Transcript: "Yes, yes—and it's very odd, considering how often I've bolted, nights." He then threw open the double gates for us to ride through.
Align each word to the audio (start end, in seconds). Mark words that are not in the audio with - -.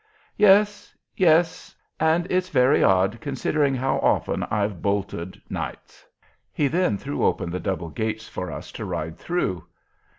"Yes, 0.35 0.95
yes—and 1.15 2.25
it's 2.31 2.49
very 2.49 2.83
odd, 2.83 3.21
considering 3.21 3.75
how 3.75 3.99
often 3.99 4.41
I've 4.49 4.81
bolted, 4.81 5.39
nights." 5.47 6.03
He 6.51 6.67
then 6.67 6.97
threw 6.97 7.23
open 7.23 7.51
the 7.51 7.59
double 7.59 7.89
gates 7.89 8.27
for 8.27 8.51
us 8.51 8.71
to 8.71 8.85
ride 8.85 9.19
through. 9.19 9.67